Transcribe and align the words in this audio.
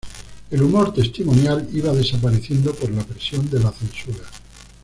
El 0.49 0.63
humor 0.63 0.95
testimonial 0.95 1.69
iba 1.73 1.93
desapareciendo 1.93 2.73
por 2.73 2.89
la 2.89 3.03
presión 3.03 3.47
de 3.51 3.59
la 3.59 3.71
censura. 3.71 4.23